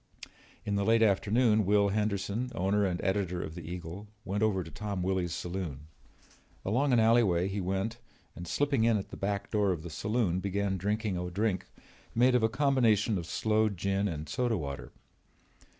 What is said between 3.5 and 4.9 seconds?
the Eagle, went over to